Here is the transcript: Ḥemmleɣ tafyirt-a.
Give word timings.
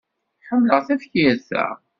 Ḥemmleɣ 0.47 0.79
tafyirt-a. 0.87 1.67